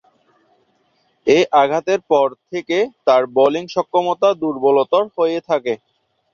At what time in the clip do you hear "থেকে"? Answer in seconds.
2.51-2.77